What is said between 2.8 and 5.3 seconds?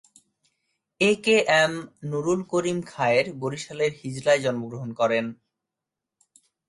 খায়ের বরিশালের হিজলায় জন্মগ্রহণ করেন।